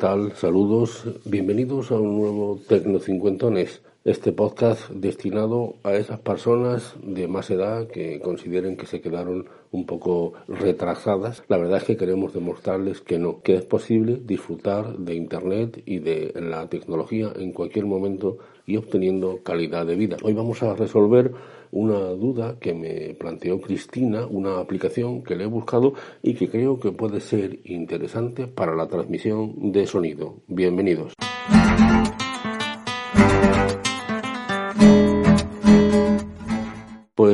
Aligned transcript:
Saludos. 0.00 1.04
Bienvenidos 1.26 1.90
a 1.90 1.96
un 1.96 2.18
nuevo 2.18 2.58
Tecno 2.66 3.00
Cincuentones, 3.00 3.82
este 4.02 4.32
podcast 4.32 4.88
destinado 4.88 5.74
a 5.82 5.92
esas 5.92 6.18
personas 6.20 6.94
de 7.02 7.28
más 7.28 7.50
edad 7.50 7.86
que 7.86 8.18
consideren 8.20 8.78
que 8.78 8.86
se 8.86 9.02
quedaron 9.02 9.50
un 9.72 9.86
poco 9.86 10.32
retrasadas. 10.48 11.42
La 11.48 11.58
verdad 11.58 11.78
es 11.78 11.84
que 11.84 11.96
queremos 11.96 12.32
demostrarles 12.32 13.00
que 13.00 13.18
no, 13.18 13.40
que 13.42 13.56
es 13.56 13.64
posible 13.64 14.20
disfrutar 14.24 14.96
de 14.98 15.14
Internet 15.14 15.82
y 15.86 15.98
de 15.98 16.32
la 16.36 16.68
tecnología 16.68 17.32
en 17.36 17.52
cualquier 17.52 17.86
momento 17.86 18.38
y 18.66 18.76
obteniendo 18.76 19.42
calidad 19.42 19.86
de 19.86 19.96
vida. 19.96 20.16
Hoy 20.22 20.32
vamos 20.32 20.62
a 20.62 20.74
resolver 20.74 21.32
una 21.72 22.00
duda 22.10 22.58
que 22.58 22.74
me 22.74 23.14
planteó 23.14 23.60
Cristina, 23.60 24.26
una 24.26 24.58
aplicación 24.58 25.22
que 25.22 25.36
le 25.36 25.44
he 25.44 25.46
buscado 25.46 25.94
y 26.22 26.34
que 26.34 26.48
creo 26.48 26.80
que 26.80 26.92
puede 26.92 27.20
ser 27.20 27.60
interesante 27.64 28.46
para 28.48 28.74
la 28.74 28.88
transmisión 28.88 29.72
de 29.72 29.86
sonido. 29.86 30.42
Bienvenidos. 30.48 31.14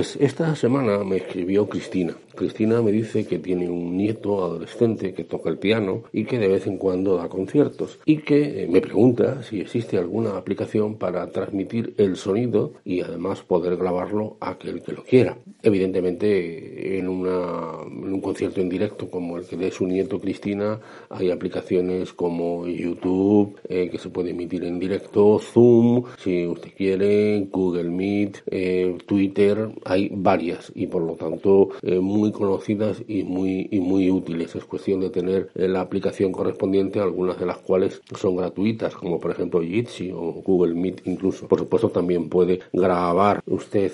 Pues 0.06 0.18
esta 0.20 0.54
semana 0.54 1.02
me 1.02 1.16
escribió 1.16 1.68
Cristina. 1.68 2.16
Cristina 2.36 2.80
me 2.80 2.92
dice 2.92 3.26
que 3.26 3.38
tiene 3.38 3.68
un 3.68 3.96
nieto 3.96 4.44
adolescente 4.44 5.14
que 5.14 5.24
toca 5.24 5.48
el 5.48 5.58
piano 5.58 6.04
y 6.12 6.26
que 6.26 6.38
de 6.38 6.46
vez 6.46 6.66
en 6.66 6.76
cuando 6.76 7.16
da 7.16 7.28
conciertos 7.28 7.98
y 8.04 8.18
que 8.18 8.62
eh, 8.62 8.68
me 8.68 8.80
pregunta 8.80 9.42
si 9.42 9.60
existe 9.60 9.96
alguna 9.96 10.36
aplicación 10.36 10.96
para 10.96 11.26
transmitir 11.30 11.94
el 11.96 12.16
sonido 12.16 12.74
y 12.84 13.00
además 13.00 13.42
poder 13.42 13.76
grabarlo 13.76 14.36
a 14.38 14.50
aquel 14.50 14.82
que 14.82 14.92
lo 14.92 15.02
quiera. 15.02 15.38
Evidentemente 15.62 16.98
en, 16.98 17.08
un 17.08 18.20
concierto 18.20 18.60
en 18.60 18.68
directo 18.68 19.10
como 19.10 19.38
el 19.38 19.46
que 19.46 19.56
de 19.56 19.70
su 19.70 19.86
nieto 19.86 20.20
Cristina 20.20 20.78
hay 21.08 21.30
aplicaciones 21.30 22.12
como 22.12 22.66
YouTube 22.66 23.58
eh, 23.68 23.88
que 23.90 23.98
se 23.98 24.10
puede 24.10 24.30
emitir 24.30 24.62
en 24.64 24.78
directo, 24.78 25.38
Zoom, 25.40 26.04
si 26.18 26.46
usted 26.46 26.70
quiere, 26.76 27.48
Google 27.50 27.90
Meet, 27.90 28.42
eh, 28.46 28.96
Twitter, 29.06 29.70
varias 30.12 30.72
y 30.74 30.86
por 30.86 31.02
lo 31.02 31.14
tanto 31.14 31.70
eh, 31.82 31.98
muy 31.98 32.32
conocidas 32.32 33.02
y 33.06 33.22
muy, 33.22 33.68
y 33.70 33.80
muy 33.80 34.10
útiles. 34.10 34.54
Es 34.54 34.64
cuestión 34.64 35.00
de 35.00 35.10
tener 35.10 35.50
eh, 35.54 35.68
la 35.68 35.80
aplicación 35.80 36.32
correspondiente, 36.32 37.00
algunas 37.00 37.38
de 37.38 37.46
las 37.46 37.58
cuales 37.58 38.02
son 38.14 38.36
gratuitas, 38.36 38.94
como 38.94 39.18
por 39.18 39.30
ejemplo 39.30 39.60
Jitsi 39.60 40.10
o 40.12 40.42
Google 40.44 40.74
Meet 40.74 41.02
incluso. 41.06 41.48
Por 41.48 41.58
supuesto 41.58 41.88
también 41.90 42.28
puede 42.28 42.60
grabar 42.72 43.42
usted 43.46 43.92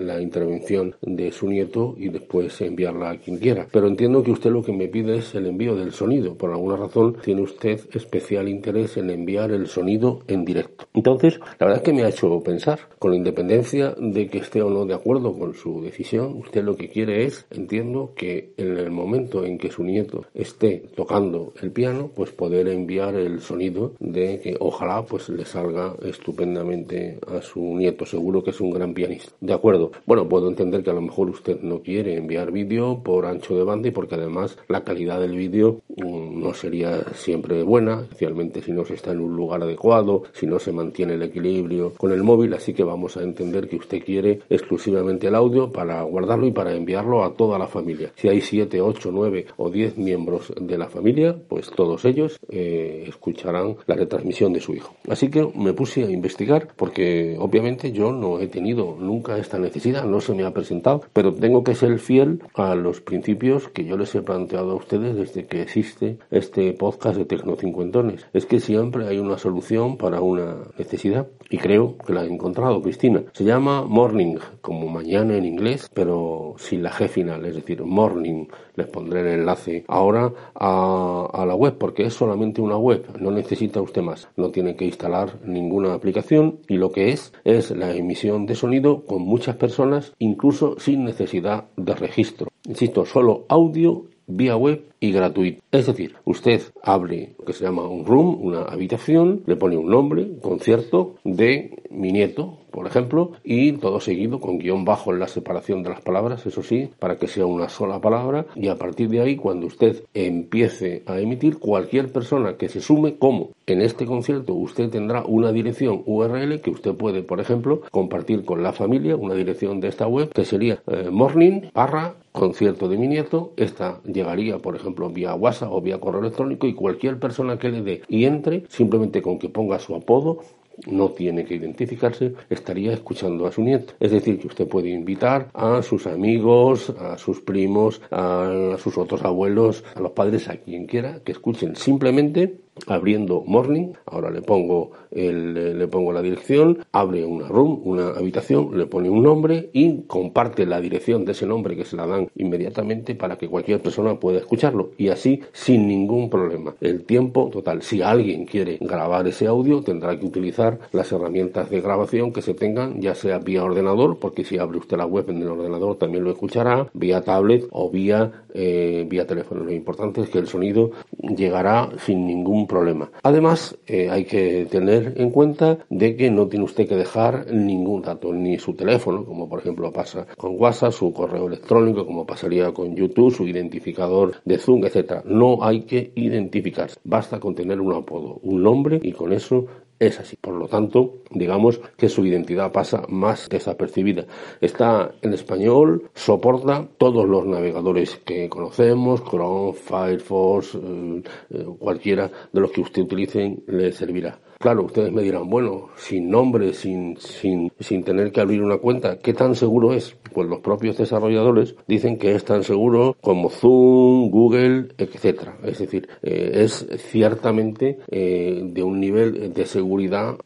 la 0.00 0.20
intervención 0.20 0.94
de 1.02 1.32
su 1.32 1.48
nieto 1.48 1.94
y 1.98 2.08
después 2.08 2.60
enviarla 2.60 3.10
a 3.10 3.16
quien 3.18 3.38
quiera. 3.38 3.66
Pero 3.70 3.86
entiendo 3.86 4.22
que 4.22 4.30
usted 4.30 4.50
lo 4.50 4.62
que 4.62 4.72
me 4.72 4.88
pide 4.88 5.18
es 5.18 5.34
el 5.34 5.46
envío 5.46 5.76
del 5.76 5.92
sonido. 5.92 6.34
Por 6.34 6.50
alguna 6.50 6.76
razón 6.76 7.16
tiene 7.22 7.42
usted 7.42 7.80
especial 7.92 8.48
interés 8.48 8.96
en 8.96 9.10
enviar 9.10 9.50
el 9.50 9.66
sonido 9.66 10.20
en 10.28 10.44
directo. 10.44 10.86
Entonces, 10.94 11.38
la 11.58 11.66
verdad 11.66 11.76
es 11.78 11.82
que 11.82 11.92
me 11.92 12.02
ha 12.02 12.08
hecho 12.08 12.40
pensar, 12.40 12.80
con 12.98 13.14
independencia 13.14 13.94
de 13.98 14.28
que 14.28 14.38
esté 14.38 14.62
o 14.62 14.70
no 14.70 14.86
de 14.86 14.94
acuerdo 14.94 15.13
con 15.22 15.54
su 15.54 15.80
decisión, 15.80 16.38
usted 16.38 16.64
lo 16.64 16.76
que 16.76 16.88
quiere 16.88 17.24
es, 17.24 17.46
entiendo, 17.50 18.12
que 18.16 18.52
en 18.56 18.76
el 18.78 18.90
momento 18.90 19.44
en 19.44 19.58
que 19.58 19.70
su 19.70 19.84
nieto 19.84 20.24
esté 20.34 20.82
tocando 20.94 21.52
el 21.62 21.70
piano, 21.70 22.10
pues 22.14 22.30
poder 22.32 22.68
enviar 22.68 23.14
el 23.14 23.40
sonido 23.40 23.92
de 24.00 24.40
que 24.40 24.56
ojalá 24.58 25.04
pues 25.04 25.28
le 25.28 25.44
salga 25.44 25.94
estupendamente 26.02 27.18
a 27.26 27.40
su 27.42 27.60
nieto. 27.76 28.06
Seguro 28.06 28.42
que 28.42 28.50
es 28.50 28.60
un 28.60 28.70
gran 28.70 28.94
pianista. 28.94 29.32
De 29.40 29.52
acuerdo. 29.52 29.92
Bueno, 30.06 30.28
puedo 30.28 30.48
entender 30.48 30.82
que 30.82 30.90
a 30.90 30.94
lo 30.94 31.00
mejor 31.00 31.30
usted 31.30 31.60
no 31.60 31.80
quiere 31.80 32.16
enviar 32.16 32.50
vídeo 32.50 33.02
por 33.02 33.26
ancho 33.26 33.56
de 33.56 33.64
banda 33.64 33.88
y 33.88 33.92
porque 33.92 34.16
además 34.16 34.58
la 34.68 34.84
calidad 34.84 35.20
del 35.20 35.36
vídeo 35.36 35.80
mm, 35.96 36.40
no 36.40 36.54
sería 36.54 37.04
siempre 37.14 37.62
buena, 37.62 38.02
especialmente 38.02 38.62
si 38.62 38.72
no 38.72 38.84
se 38.84 38.94
está 38.94 39.12
en 39.12 39.20
un 39.20 39.36
lugar 39.36 39.62
adecuado, 39.62 40.24
si 40.32 40.46
no 40.46 40.58
se 40.58 40.72
mantiene 40.72 41.14
el 41.14 41.22
equilibrio 41.22 41.92
con 41.94 42.12
el 42.12 42.22
móvil, 42.22 42.54
así 42.54 42.74
que 42.74 42.84
vamos 42.84 43.16
a 43.16 43.22
entender 43.22 43.68
que 43.68 43.76
usted 43.76 44.02
quiere 44.02 44.40
exclusivamente 44.48 44.93
exclusivamente 44.94 45.26
el 45.26 45.34
audio 45.34 45.72
para 45.72 46.02
guardarlo 46.02 46.46
y 46.46 46.52
para 46.52 46.72
enviarlo 46.72 47.24
a 47.24 47.34
toda 47.34 47.58
la 47.58 47.66
familia. 47.66 48.12
Si 48.16 48.28
hay 48.28 48.40
7, 48.40 48.80
8, 48.80 49.10
9 49.12 49.46
o 49.56 49.70
10 49.70 49.98
miembros 49.98 50.52
de 50.60 50.78
la 50.78 50.88
familia, 50.88 51.36
pues 51.48 51.70
todos 51.70 52.04
ellos 52.04 52.38
eh, 52.48 53.04
escucharán 53.08 53.76
la 53.86 53.96
retransmisión 53.96 54.52
de 54.52 54.60
su 54.60 54.74
hijo. 54.74 54.94
Así 55.08 55.30
que 55.30 55.46
me 55.54 55.72
puse 55.72 56.04
a 56.04 56.10
investigar 56.10 56.68
porque 56.76 57.36
obviamente 57.38 57.92
yo 57.92 58.12
no 58.12 58.38
he 58.38 58.46
tenido 58.46 58.96
nunca 58.98 59.38
esta 59.38 59.58
necesidad, 59.58 60.04
no 60.04 60.20
se 60.20 60.34
me 60.34 60.44
ha 60.44 60.52
presentado, 60.52 61.02
pero 61.12 61.34
tengo 61.34 61.64
que 61.64 61.74
ser 61.74 61.98
fiel 61.98 62.42
a 62.54 62.74
los 62.74 63.00
principios 63.00 63.68
que 63.68 63.84
yo 63.84 63.96
les 63.96 64.14
he 64.14 64.22
planteado 64.22 64.72
a 64.72 64.76
ustedes 64.76 65.16
desde 65.16 65.46
que 65.46 65.62
existe 65.62 66.18
este 66.30 66.72
podcast 66.72 67.16
de 67.16 67.24
Tecnocincuentones. 67.24 68.26
Es 68.32 68.46
que 68.46 68.60
siempre 68.60 69.08
hay 69.08 69.18
una 69.18 69.38
solución 69.38 69.96
para 69.96 70.20
una 70.20 70.56
necesidad 70.78 71.26
y 71.50 71.58
creo 71.58 71.96
que 71.98 72.12
la 72.12 72.24
he 72.24 72.32
encontrado, 72.32 72.80
Cristina. 72.82 73.22
Se 73.32 73.44
llama 73.44 73.82
Morning, 73.82 74.36
como 74.60 74.83
mañana 74.88 75.36
en 75.36 75.44
inglés, 75.44 75.90
pero 75.92 76.54
sin 76.58 76.82
la 76.82 76.90
G 76.90 77.08
final, 77.08 77.44
es 77.44 77.56
decir, 77.56 77.82
morning. 77.82 78.46
Les 78.76 78.86
pondré 78.86 79.20
el 79.20 79.40
enlace 79.40 79.84
ahora 79.88 80.32
a, 80.54 81.28
a, 81.32 81.46
la 81.46 81.54
web, 81.54 81.76
porque 81.78 82.04
es 82.04 82.14
solamente 82.14 82.60
una 82.60 82.76
web, 82.76 83.06
no 83.20 83.30
necesita 83.30 83.80
usted 83.80 84.02
más. 84.02 84.28
No 84.36 84.50
tiene 84.50 84.76
que 84.76 84.84
instalar 84.84 85.38
ninguna 85.44 85.94
aplicación 85.94 86.58
y 86.68 86.76
lo 86.76 86.90
que 86.90 87.10
es 87.10 87.32
es 87.44 87.70
la 87.70 87.94
emisión 87.94 88.46
de 88.46 88.54
sonido 88.54 89.04
con 89.04 89.22
muchas 89.22 89.56
personas, 89.56 90.12
incluso 90.18 90.78
sin 90.78 91.04
necesidad 91.04 91.66
de 91.76 91.94
registro. 91.94 92.48
Insisto, 92.66 93.04
solo 93.04 93.44
audio 93.48 94.06
vía 94.26 94.56
web 94.56 94.84
y 95.00 95.12
gratuito. 95.12 95.62
Es 95.70 95.86
decir, 95.86 96.14
usted 96.24 96.62
abre 96.82 97.34
lo 97.38 97.44
que 97.44 97.52
se 97.52 97.64
llama 97.64 97.86
un 97.88 98.06
room, 98.06 98.38
una 98.40 98.62
habitación, 98.62 99.42
le 99.46 99.56
pone 99.56 99.76
un 99.76 99.86
nombre, 99.86 100.38
concierto 100.40 101.16
de 101.24 101.82
mi 101.90 102.12
nieto, 102.12 102.58
por 102.74 102.88
ejemplo, 102.88 103.30
y 103.44 103.70
todo 103.74 104.00
seguido 104.00 104.40
con 104.40 104.58
guion 104.58 104.84
bajo 104.84 105.12
en 105.12 105.20
la 105.20 105.28
separación 105.28 105.84
de 105.84 105.90
las 105.90 106.00
palabras, 106.00 106.44
eso 106.44 106.64
sí, 106.64 106.90
para 106.98 107.18
que 107.18 107.28
sea 107.28 107.46
una 107.46 107.68
sola 107.68 108.00
palabra, 108.00 108.46
y 108.56 108.66
a 108.66 108.74
partir 108.74 109.08
de 109.10 109.20
ahí, 109.20 109.36
cuando 109.36 109.68
usted 109.68 110.02
empiece 110.12 111.04
a 111.06 111.20
emitir, 111.20 111.60
cualquier 111.60 112.10
persona 112.10 112.56
que 112.56 112.68
se 112.68 112.80
sume, 112.80 113.14
como 113.16 113.50
en 113.66 113.80
este 113.80 114.06
concierto 114.06 114.54
usted 114.54 114.90
tendrá 114.90 115.22
una 115.24 115.52
dirección 115.52 116.02
URL 116.04 116.60
que 116.60 116.70
usted 116.70 116.94
puede, 116.94 117.22
por 117.22 117.38
ejemplo, 117.38 117.82
compartir 117.92 118.44
con 118.44 118.64
la 118.64 118.72
familia, 118.72 119.14
una 119.14 119.34
dirección 119.34 119.78
de 119.78 119.86
esta 119.86 120.08
web, 120.08 120.32
que 120.32 120.44
sería 120.44 120.82
eh, 120.88 121.10
morning 121.12 121.70
barra 121.72 122.16
concierto 122.32 122.88
de 122.88 122.98
mi 122.98 123.06
nieto, 123.06 123.52
esta 123.56 124.00
llegaría, 124.02 124.58
por 124.58 124.74
ejemplo, 124.74 125.08
vía 125.08 125.36
WhatsApp 125.36 125.70
o 125.70 125.80
vía 125.80 126.00
correo 126.00 126.20
electrónico 126.20 126.66
y 126.66 126.74
cualquier 126.74 127.20
persona 127.20 127.60
que 127.60 127.68
le 127.68 127.82
dé 127.82 128.02
y 128.08 128.24
entre, 128.24 128.64
simplemente 128.68 129.22
con 129.22 129.38
que 129.38 129.48
ponga 129.48 129.78
su 129.78 129.94
apodo, 129.94 130.40
no 130.86 131.10
tiene 131.10 131.44
que 131.44 131.54
identificarse, 131.54 132.34
estaría 132.50 132.92
escuchando 132.92 133.46
a 133.46 133.52
su 133.52 133.62
nieto. 133.62 133.94
Es 134.00 134.10
decir, 134.10 134.38
que 134.38 134.46
usted 134.46 134.68
puede 134.68 134.90
invitar 134.90 135.50
a 135.54 135.82
sus 135.82 136.06
amigos, 136.06 136.90
a 136.98 137.18
sus 137.18 137.40
primos, 137.40 138.00
a 138.10 138.76
sus 138.78 138.98
otros 138.98 139.22
abuelos, 139.22 139.84
a 139.94 140.00
los 140.00 140.12
padres, 140.12 140.48
a 140.48 140.56
quien 140.56 140.86
quiera, 140.86 141.20
que 141.24 141.32
escuchen 141.32 141.76
simplemente 141.76 142.63
abriendo 142.86 143.42
Morning, 143.46 143.92
ahora 144.06 144.30
le 144.30 144.42
pongo, 144.42 144.92
el, 145.10 145.78
le 145.78 145.88
pongo 145.88 146.12
la 146.12 146.22
dirección, 146.22 146.78
abre 146.92 147.24
una 147.24 147.48
room, 147.48 147.80
una 147.84 148.10
habitación, 148.10 148.76
le 148.76 148.86
pone 148.86 149.08
un 149.08 149.22
nombre 149.22 149.70
y 149.72 150.02
comparte 150.02 150.66
la 150.66 150.80
dirección 150.80 151.24
de 151.24 151.32
ese 151.32 151.46
nombre 151.46 151.76
que 151.76 151.84
se 151.84 151.96
la 151.96 152.06
dan 152.06 152.28
inmediatamente 152.36 153.14
para 153.14 153.36
que 153.36 153.48
cualquier 153.48 153.80
persona 153.80 154.18
pueda 154.18 154.38
escucharlo 154.38 154.90
y 154.98 155.08
así 155.08 155.42
sin 155.52 155.86
ningún 155.86 156.30
problema. 156.30 156.74
El 156.80 157.04
tiempo 157.04 157.48
total, 157.52 157.82
si 157.82 158.02
alguien 158.02 158.44
quiere 158.44 158.78
grabar 158.80 159.26
ese 159.26 159.46
audio 159.46 159.82
tendrá 159.82 160.18
que 160.18 160.26
utilizar 160.26 160.78
las 160.92 161.10
herramientas 161.12 161.70
de 161.70 161.80
grabación 161.80 162.32
que 162.32 162.42
se 162.42 162.54
tengan, 162.54 163.00
ya 163.00 163.14
sea 163.14 163.38
vía 163.38 163.64
ordenador, 163.64 164.18
porque 164.18 164.44
si 164.44 164.58
abre 164.58 164.78
usted 164.78 164.96
la 164.96 165.06
web 165.06 165.30
en 165.30 165.42
el 165.42 165.48
ordenador 165.48 165.96
también 165.96 166.24
lo 166.24 166.30
escuchará, 166.30 166.88
vía 166.92 167.22
tablet 167.22 167.66
o 167.70 167.90
vía, 167.90 168.44
eh, 168.52 169.06
vía 169.08 169.26
teléfono. 169.26 169.64
Lo 169.64 169.72
importante 169.72 170.20
es 170.20 170.28
que 170.28 170.38
el 170.38 170.48
sonido 170.48 170.90
llegará 171.36 171.90
sin 171.98 172.26
ningún 172.26 172.63
problema. 172.66 173.10
Además, 173.22 173.76
eh, 173.86 174.08
hay 174.10 174.24
que 174.24 174.66
tener 174.70 175.14
en 175.16 175.30
cuenta 175.30 175.78
de 175.90 176.16
que 176.16 176.30
no 176.30 176.48
tiene 176.48 176.64
usted 176.64 176.88
que 176.88 176.96
dejar 176.96 177.46
ningún 177.52 178.02
dato, 178.02 178.32
ni 178.32 178.58
su 178.58 178.74
teléfono, 178.74 179.24
como 179.24 179.48
por 179.48 179.60
ejemplo 179.60 179.92
pasa 179.92 180.26
con 180.36 180.60
WhatsApp, 180.60 180.92
su 180.92 181.12
correo 181.12 181.46
electrónico, 181.46 182.06
como 182.06 182.26
pasaría 182.26 182.72
con 182.72 182.94
YouTube, 182.94 183.34
su 183.34 183.46
identificador 183.46 184.34
de 184.44 184.58
Zoom, 184.58 184.84
etcétera. 184.84 185.22
No 185.26 185.58
hay 185.62 185.82
que 185.82 186.12
identificarse. 186.14 186.98
Basta 187.04 187.40
con 187.40 187.54
tener 187.54 187.80
un 187.80 187.92
apodo, 187.94 188.40
un 188.42 188.62
nombre 188.62 189.00
y 189.02 189.12
con 189.12 189.32
eso 189.32 189.66
es 189.98 190.20
así. 190.20 190.36
Por 190.36 190.54
lo 190.54 190.68
tanto, 190.68 191.22
digamos 191.30 191.80
que 191.96 192.08
su 192.08 192.24
identidad 192.26 192.72
pasa 192.72 193.02
más 193.08 193.48
desapercibida. 193.48 194.26
Está 194.60 195.12
en 195.22 195.32
español, 195.32 196.10
soporta 196.14 196.88
todos 196.98 197.28
los 197.28 197.46
navegadores 197.46 198.20
que 198.24 198.48
conocemos, 198.48 199.24
Chrome, 199.24 199.72
Firefox, 199.72 200.74
eh, 200.74 201.22
eh, 201.50 201.64
cualquiera 201.78 202.30
de 202.52 202.60
los 202.60 202.70
que 202.70 202.80
usted 202.80 203.02
utilice 203.02 203.58
le 203.66 203.92
servirá. 203.92 204.38
Claro, 204.58 204.84
ustedes 204.84 205.12
me 205.12 205.22
dirán, 205.22 205.50
bueno, 205.50 205.88
sin 205.96 206.30
nombre, 206.30 206.72
sin, 206.72 207.18
sin, 207.18 207.70
sin 207.80 208.02
tener 208.02 208.32
que 208.32 208.40
abrir 208.40 208.62
una 208.62 208.78
cuenta, 208.78 209.18
¿qué 209.18 209.34
tan 209.34 209.54
seguro 209.54 209.92
es? 209.92 210.16
Pues 210.32 210.48
los 210.48 210.60
propios 210.60 210.96
desarrolladores 210.96 211.74
dicen 211.86 212.16
que 212.18 212.34
es 212.34 212.44
tan 212.44 212.62
seguro 212.62 213.14
como 213.20 213.50
Zoom, 213.50 214.30
Google, 214.30 214.88
etcétera. 214.96 215.58
Es 215.64 215.80
decir, 215.80 216.08
eh, 216.22 216.52
es 216.54 216.86
ciertamente 217.10 217.98
de 218.08 218.82
un 218.82 219.00
nivel 219.00 219.52
de 219.52 219.66
seguridad 219.66 219.93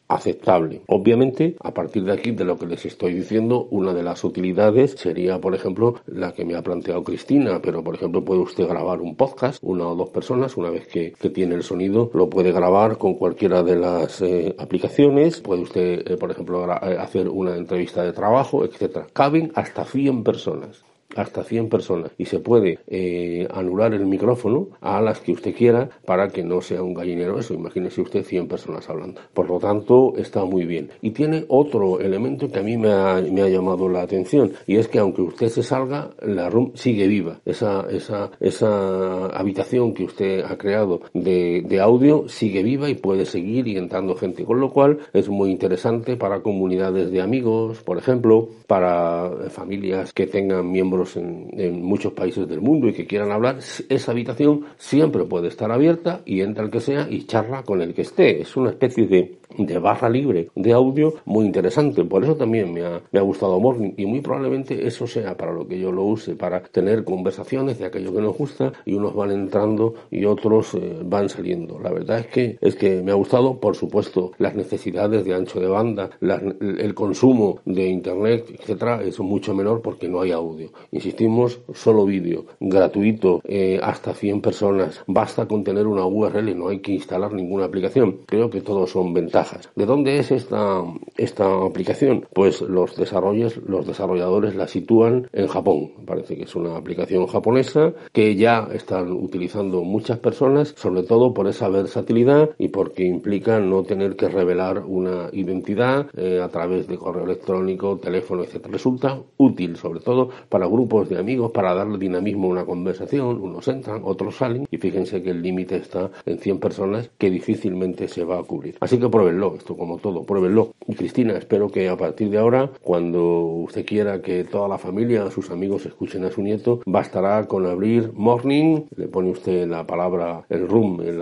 aceptable. 0.09 0.83
Obviamente, 0.87 1.57
a 1.61 1.73
partir 1.73 2.05
de 2.05 2.13
aquí, 2.13 2.33
de 2.33 2.45
lo 2.45 2.59
que 2.59 2.67
les 2.67 2.85
estoy 2.85 3.15
diciendo, 3.15 3.67
una 3.71 3.93
de 3.93 4.03
las 4.03 4.25
utilidades 4.25 4.93
sería, 4.93 5.41
por 5.41 5.55
ejemplo, 5.55 6.01
la 6.07 6.33
que 6.33 6.45
me 6.45 6.55
ha 6.55 6.63
planteado 6.63 7.05
Cristina, 7.05 7.61
pero 7.63 7.83
por 7.83 7.95
ejemplo 7.95 8.25
puede 8.25 8.41
usted 8.41 8.67
grabar 8.67 9.01
un 9.01 9.17
podcast, 9.17 9.59
una 9.63 9.89
o 9.89 9.97
dos 9.97 10.11
personas, 10.11 10.57
una 10.57 10.71
vez 10.71 10.87
que, 10.87 11.13
que 11.13 11.31
tiene 11.31 11.55
el 11.55 11.63
sonido, 11.63 12.11
lo 12.15 12.29
puede 12.29 12.53
grabar 12.53 12.99
con 12.99 13.15
cualquiera 13.15 13.63
de 13.63 13.77
las 13.77 14.21
eh, 14.23 14.55
aplicaciones, 14.59 15.41
puede 15.41 15.63
usted, 15.63 16.11
eh, 16.11 16.17
por 16.17 16.31
ejemplo, 16.31 16.65
eh, 16.65 16.97
hacer 16.99 17.29
una 17.29 17.57
entrevista 17.57 18.03
de 18.03 18.13
trabajo, 18.13 18.65
etcétera. 18.65 19.07
Caben 19.13 19.53
hasta 19.55 19.85
100 19.85 20.25
personas 20.25 20.88
hasta 21.17 21.43
100 21.43 21.69
personas 21.69 22.13
y 22.19 22.27
se 22.27 22.39
puede 22.39 22.79
eh, 22.87 23.49
anular 23.53 23.95
el 23.95 24.07
micrófono 24.07 24.69
a 24.81 25.01
las 25.01 25.21
que 25.21 25.33
usted 25.33 25.55
quiera 25.55 25.89
para 26.05 26.29
que 26.29 26.45
no 26.45 26.61
sea 26.61 26.83
un 26.83 26.95
gallinero 26.95 27.39
eso. 27.39 27.55
Imagínese 27.55 28.03
usted 28.03 28.25
100 28.25 28.49
personas 28.49 28.89
hablando. 28.89 29.21
Por 29.33 29.49
lo 29.49 29.59
tanto, 29.59 30.15
está 30.17 30.45
muy 30.45 30.65
bien. 30.65 30.91
Y 31.01 31.11
tiene 31.11 31.45
otro 31.49 32.01
elemento 32.01 32.51
que 32.51 32.59
a 32.59 32.63
mí 32.63 32.77
me 32.77 32.93
ha, 32.93 33.21
me 33.21 33.43
ha 33.43 33.49
llamado 33.49 33.89
la 33.89 34.03
atención 34.03 34.53
y 34.67 34.77
es 34.77 34.89
que 34.89 34.99
aunque 34.99 35.23
usted 35.23 35.49
se 35.49 35.63
salga, 35.63 36.11
la 36.23 36.51
room 36.51 36.73
sigue 36.75 37.07
viva. 37.07 37.41
Esa, 37.45 37.87
esa, 37.91 38.31
esa 38.41 39.27
habitación 39.27 39.95
que 39.95 40.05
usted 40.05 40.45
ha 40.45 40.57
creado 40.59 41.01
de, 41.15 41.63
de 41.67 41.81
audio 41.81 42.29
sigue 42.29 42.63
viva 42.63 42.89
y 42.91 42.95
puede 42.95 43.25
seguir 43.25 43.67
y 43.67 43.77
entrando 43.77 44.15
gente. 44.15 44.45
Con 44.45 44.61
lo 44.61 44.71
cual 44.71 44.99
es 45.13 45.29
muy 45.29 45.51
interesante 45.51 46.17
para 46.17 46.43
comunidades 46.43 47.11
de 47.11 47.23
amigos, 47.23 47.83
por 47.83 47.99
ejemplo, 47.99 48.49
para 48.67 49.31
familias 49.51 50.13
que 50.13 50.27
tengan 50.27 50.71
miembros 50.71 50.98
en, 51.17 51.83
muchos 51.83 52.13
países 52.13 52.49
del 52.49 52.61
mundo 52.61 52.89
y 52.89 52.93
que 52.93 53.07
quieran 53.07 53.33
hablar, 53.33 53.59
esa 53.89 54.13
habitación 54.13 54.67
siempre 54.77 55.25
puede 55.25 55.49
estar 55.49 55.71
abierta 55.71 56.21
y 56.25 56.41
entra 56.41 56.65
el 56.65 56.71
que 56.71 56.81
sea 56.81 57.07
y 57.11 57.25
charla 57.25 57.63
con 57.63 57.81
el 57.81 57.95
que 57.95 58.03
esté. 58.03 58.41
Es 58.41 58.57
una 58.57 58.71
especie 58.71 59.07
de, 59.07 59.39
de 59.57 59.79
barra 59.79 60.09
libre 60.09 60.51
de 60.55 60.73
audio 60.73 61.15
muy 61.25 61.47
interesante. 61.47 62.05
Por 62.05 62.25
eso 62.25 62.37
también 62.37 62.73
me 62.73 62.85
ha, 62.85 63.01
me 63.11 63.19
ha 63.19 63.23
gustado 63.23 63.59
Morning 63.61 63.93
y 63.97 64.07
muy 64.07 64.21
probablemente 64.21 64.87
eso 64.87 65.07
sea 65.07 65.37
para 65.37 65.53
lo 65.53 65.67
que 65.67 65.79
yo 65.79 65.93
lo 65.93 66.05
use, 66.05 66.35
para 66.35 66.63
tener 66.63 67.05
conversaciones 67.05 67.79
de 67.79 67.87
aquello 67.87 68.13
que 68.13 68.21
nos 68.21 68.37
gusta 68.37 68.73
y 68.85 68.95
unos 68.95 69.15
van 69.15 69.31
entrando 69.31 69.95
y 70.11 70.25
otros 70.25 70.75
eh, 70.75 71.01
van 71.05 71.29
saliendo. 71.29 71.79
La 71.81 71.91
verdad 71.91 72.21
es 72.21 72.27
que, 72.27 72.59
es 72.61 72.77
que 72.77 73.03
me 73.03 73.13
ha 73.13 73.15
gustado, 73.15 73.59
por 73.59 73.77
supuesto, 73.77 74.33
las 74.39 74.55
necesidades 74.55 75.25
de 75.25 75.35
ancho 75.35 75.61
de 75.61 75.69
banda, 75.69 76.11
el 76.21 76.95
consumo 76.95 77.61
de 77.65 77.87
Internet, 77.87 78.47
etcétera, 78.59 79.03
es 79.03 79.19
mucho 79.21 79.55
menor 79.55 79.83
porque 79.83 80.09
no 80.09 80.21
hay 80.21 80.33
audio. 80.33 80.71
Insistimos, 80.91 81.61
solo 81.75 82.07
vídeo, 82.07 82.47
gratuito, 82.61 83.43
eh, 83.45 83.79
hasta 83.83 84.15
100 84.15 84.41
personas. 84.41 85.05
Basta 85.07 85.47
con 85.47 85.63
tener 85.63 85.87
una 85.87 86.07
URL, 86.07 86.57
no 86.57 86.69
hay 86.69 86.81
que 86.81 86.93
instalar 86.93 87.33
ninguna 87.33 87.67
aplicación. 87.67 88.21
Creo 88.27 88.49
que 88.49 88.63
todos 88.63 88.91
son 88.91 89.13
ventajas. 89.13 89.71
¿De 89.77 89.85
dónde 89.85 90.19
es 90.19 90.31
esta, 90.31 90.83
esta 91.17 91.67
aplicación? 91.67 92.27
Pues 92.33 92.63
los, 92.63 92.97
desarrollos, 92.97 93.59
los 93.67 93.87
desarrolladores 93.87 94.55
la 94.55 94.67
sitúan 94.67 95.29
en 95.33 95.47
Japón. 95.47 95.93
Parece 96.07 96.37
que 96.37 96.45
es 96.45 96.57
una 96.57 96.77
aplicación 96.77 97.27
japonesa 97.27 97.93
que 98.13 98.35
ya 98.37 98.69
están 98.73 99.13
utilizando 99.13 99.83
muchas 99.83 100.19
personas, 100.19 100.75
sobre 100.77 101.03
todo 101.03 101.35
por 101.35 101.49
esa 101.49 101.69
versatilidad 101.69 102.51
y 102.57 102.69
porque 102.69 103.05
implica 103.05 103.61
no 103.61 103.83
tener 103.83 104.17
que 104.17 104.29
revelar 104.29 104.85
una 104.87 105.29
identidad 105.33 106.07
eh, 106.17 106.41
a 106.43 106.49
través 106.49 106.89
de 106.89 106.97
correo 106.97 107.25
electrónico, 107.25 107.99
teléfono, 107.99 108.43
etc. 108.43 108.67
Resulta 108.71 109.21
útil, 109.37 109.77
sobre 109.77 110.01
todo 110.01 110.31
para 110.49 110.67
grupos 110.67 110.78
de 110.87 111.19
amigos 111.19 111.51
para 111.51 111.75
darle 111.75 111.99
dinamismo 111.99 112.47
a 112.47 112.51
una 112.51 112.65
conversación, 112.65 113.41
unos 113.41 113.67
entran, 113.67 114.03
otros 114.05 114.37
salen 114.37 114.67
y 114.71 114.77
fíjense 114.77 115.23
que 115.23 115.31
el 115.31 115.43
límite 115.43 115.77
está 115.77 116.11
en 116.25 116.39
100 116.39 116.61
personas 116.61 117.11
que 117.19 117.31
difícilmente 117.31 118.07
se 118.07 118.25
va 118.25 118.39
a 118.39 118.43
cubrir. 118.45 118.77
Así 118.81 118.99
que 118.99 119.09
pruébenlo, 119.09 119.55
esto 119.57 119.77
como 119.77 119.99
todo, 119.99 120.23
pruébenlo. 120.23 120.75
Y 120.87 120.95
Cristina, 120.95 121.37
espero 121.37 121.69
que 121.69 121.89
a 121.89 121.97
partir 121.97 122.31
de 122.31 122.39
ahora, 122.39 122.71
cuando 122.83 123.43
usted 123.43 123.85
quiera 123.85 124.23
que 124.23 124.45
toda 124.45 124.69
la 124.69 124.79
familia, 124.79 125.31
sus 125.31 125.51
amigos 125.51 125.85
escuchen 125.85 126.25
a 126.25 126.31
su 126.31 126.43
nieto, 126.43 126.81
bastará 126.87 127.47
con 127.47 127.67
abrir 127.67 128.13
Morning, 128.15 128.83
le 128.97 129.09
pone 129.09 129.31
usted 129.31 129.67
la 129.67 129.85
palabra, 129.85 130.45
el 130.49 130.69
room, 130.69 131.01
el, 131.01 131.21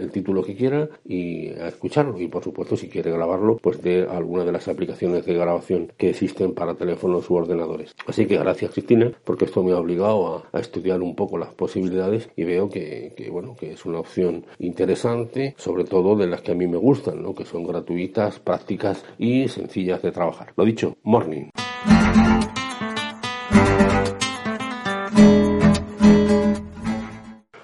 el 0.00 0.10
título 0.12 0.42
que 0.42 0.54
quiera 0.54 0.88
y 1.04 1.48
a 1.50 1.68
escucharlo. 1.68 2.20
Y 2.20 2.28
por 2.28 2.44
supuesto, 2.44 2.76
si 2.76 2.88
quiere 2.88 3.10
grabarlo, 3.10 3.56
pues 3.56 3.82
de 3.82 4.06
alguna 4.08 4.44
de 4.44 4.52
las 4.52 4.68
aplicaciones 4.68 5.26
de 5.26 5.34
grabación 5.34 5.92
que 5.96 6.10
existen 6.10 6.54
para 6.54 6.74
teléfonos 6.74 7.28
u 7.28 7.34
ordenadores. 7.34 7.94
Así 8.06 8.26
que 8.26 8.38
gracias 8.38 8.75
Porque 9.24 9.46
esto 9.46 9.62
me 9.62 9.72
ha 9.72 9.78
obligado 9.78 10.44
a, 10.52 10.60
estudiar 10.60 11.00
un 11.00 11.14
poco 11.14 11.38
las 11.38 11.54
posibilidades 11.54 12.28
y 12.36 12.44
veo 12.44 12.68
que, 12.68 13.28
bueno, 13.30 13.56
que 13.56 13.72
es 13.72 13.86
una 13.86 14.00
opción 14.00 14.44
interesante, 14.58 15.54
sobre 15.56 15.84
todo 15.84 16.16
de 16.16 16.26
las 16.26 16.42
que 16.42 16.52
a 16.52 16.54
mí 16.54 16.66
me 16.66 16.76
gustan, 16.76 17.22
¿no? 17.22 17.34
que 17.34 17.44
son 17.44 17.66
gratuitas, 17.66 18.38
prácticas 18.38 19.04
y 19.18 19.48
sencillas 19.48 20.02
de 20.02 20.12
trabajar. 20.12 20.52
Lo 20.56 20.64
dicho, 20.64 20.96
morning. 21.02 21.50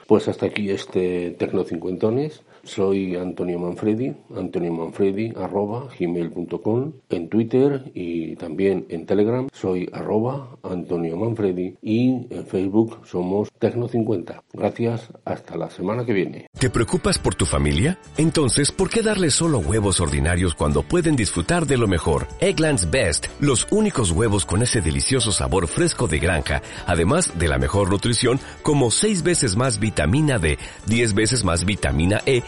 Pues 0.06 0.28
hasta 0.28 0.46
aquí 0.46 0.70
este 0.70 1.30
Tecno 1.38 1.64
Cincuentones. 1.64 2.42
Soy 2.64 3.16
Antonio 3.16 3.58
Manfredi, 3.58 4.14
Antonio 4.36 4.72
Manfredi, 4.72 5.32
arroba 5.36 5.88
gmail.com, 5.98 6.92
en 7.10 7.28
Twitter 7.28 7.90
y 7.94 8.36
también 8.36 8.86
en 8.88 9.04
Telegram 9.04 9.48
soy 9.52 9.88
arroba 9.92 10.56
Antonio 10.62 11.16
Manfredi 11.16 11.76
y 11.82 12.26
en 12.30 12.46
Facebook 12.46 13.00
somos 13.04 13.48
Tecno50. 13.60 14.42
Gracias, 14.52 15.08
hasta 15.24 15.56
la 15.56 15.70
semana 15.70 16.04
que 16.04 16.12
viene. 16.12 16.46
¿Te 16.58 16.70
preocupas 16.70 17.18
por 17.18 17.34
tu 17.34 17.46
familia? 17.46 17.98
Entonces, 18.16 18.70
¿por 18.70 18.90
qué 18.90 19.02
darles 19.02 19.34
solo 19.34 19.58
huevos 19.58 20.00
ordinarios 20.00 20.54
cuando 20.54 20.82
pueden 20.82 21.16
disfrutar 21.16 21.66
de 21.66 21.76
lo 21.76 21.88
mejor? 21.88 22.26
Eggland's 22.40 22.90
Best, 22.90 23.26
los 23.40 23.66
únicos 23.72 24.12
huevos 24.12 24.46
con 24.46 24.62
ese 24.62 24.80
delicioso 24.80 25.32
sabor 25.32 25.66
fresco 25.66 26.06
de 26.06 26.18
granja, 26.20 26.62
además 26.86 27.38
de 27.38 27.48
la 27.48 27.58
mejor 27.58 27.90
nutrición, 27.90 28.38
como 28.62 28.90
6 28.90 29.22
veces 29.22 29.56
más 29.56 29.80
vitamina 29.80 30.38
D, 30.38 30.58
10 30.86 31.14
veces 31.14 31.44
más 31.44 31.64
vitamina 31.64 32.20
E 32.26 32.42